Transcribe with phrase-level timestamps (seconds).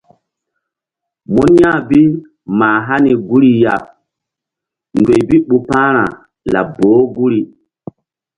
[1.33, 2.01] Mun ya̧h bi
[2.59, 3.75] mah hani guri ya
[4.97, 6.05] ndoy bi ɓu pa̧hra
[6.51, 7.41] laɓ boh guri.